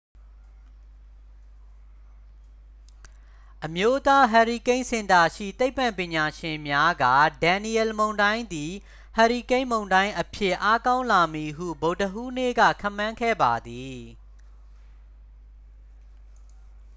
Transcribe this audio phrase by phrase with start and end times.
[3.65, 7.05] အမျိုးသားဟာရီကိန်းစင်တာရှိ သိပ္ပံပညာရှင်များက
[7.43, 8.73] ဒန်နီယယ်လ် မုန်တိုင်းသည်
[9.15, 13.99] ဟာရီကိန်းမုန်တိုင်းအဖြစ် အားကောင်းလာမည်ဟု ဗုဒ္ဓဟူးနေ့က ခန့်မှန်းခဲ့ပါသည်